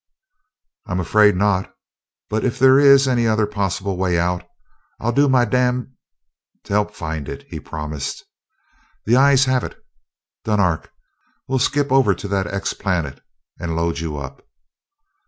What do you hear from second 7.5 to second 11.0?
promised. "The ayes have it. Dunark,